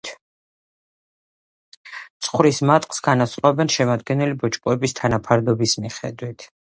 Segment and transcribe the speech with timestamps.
[2.27, 6.49] ცხვრის მატყლს განასხვავებენ შემადგენელი ბოჭკოების თანაფარდობის მიხედვით.